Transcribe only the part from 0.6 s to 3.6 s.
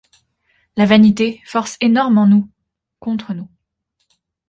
La vanité, force énorme en nous, contre nous.